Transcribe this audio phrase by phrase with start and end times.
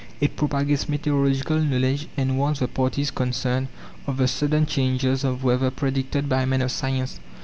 [0.19, 3.67] It propagates meteorological knowledge, and warns the parties concerned
[4.07, 7.19] of the sudden changes of weather predicted by men of science.